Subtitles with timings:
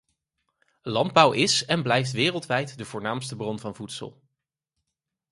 [0.83, 4.21] Landbouw is en blijft wereldwijd de voornaamste bron van voedsel.